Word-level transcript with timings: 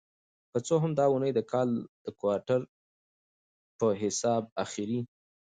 که 0.51 0.57
څه 0.65 0.73
هم 0.83 0.91
دا 0.99 1.05
اونۍ 1.11 1.31
د 1.35 1.39
کال 1.51 1.69
د 2.05 2.07
کوارټر 2.19 2.61
په 3.79 3.87
حساب 4.01 4.43
اخېری 4.63 4.99